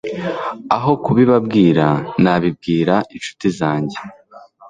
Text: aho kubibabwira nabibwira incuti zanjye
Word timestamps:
aho 0.75 0.91
kubibabwira 1.03 1.87
nabibwira 2.23 2.95
incuti 3.15 3.47
zanjye 3.59 3.97